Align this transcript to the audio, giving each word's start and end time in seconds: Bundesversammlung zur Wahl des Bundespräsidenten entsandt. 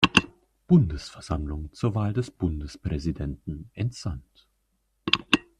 Bundesversammlung 0.67 1.71
zur 1.73 1.93
Wahl 1.93 2.11
des 2.11 2.31
Bundespräsidenten 2.31 3.69
entsandt. 3.75 4.49